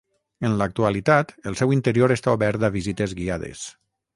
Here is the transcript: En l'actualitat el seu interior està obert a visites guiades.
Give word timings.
En 0.47 0.55
l'actualitat 0.61 1.33
el 1.51 1.59
seu 1.61 1.75
interior 1.77 2.15
està 2.17 2.35
obert 2.39 2.67
a 2.69 2.73
visites 2.79 3.15
guiades. 3.21 3.63